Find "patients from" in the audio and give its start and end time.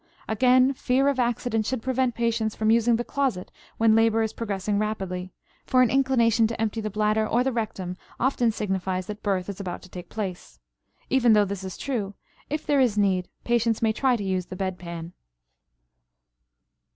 2.15-2.71